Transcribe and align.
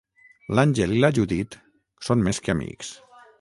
L'Àngel 0.59 0.95
i 0.95 1.03
la 1.03 1.11
Judit 1.17 1.59
són 2.09 2.25
més 2.29 2.41
que 2.47 2.55
amics. 2.55 2.91